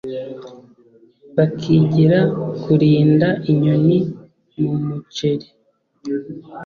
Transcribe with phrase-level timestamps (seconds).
[1.35, 2.19] bakigira
[2.61, 3.97] kurinda inyoni
[4.59, 5.47] mu muceri